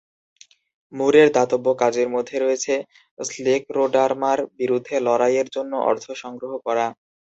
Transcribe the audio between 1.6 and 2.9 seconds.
কাজের মধ্যে রয়েছে